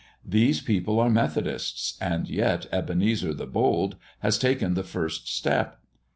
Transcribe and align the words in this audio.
These 0.25 0.61
people 0.61 0.99
are 0.99 1.11
Methodists, 1.11 1.95
and 2.01 2.27
yet 2.27 2.65
Ebenezer 2.71 3.35
the 3.35 3.45
Bold 3.45 3.97
has 4.21 4.39
taken 4.39 4.73
the 4.73 4.81
first 4.81 5.27
step. 5.31 5.77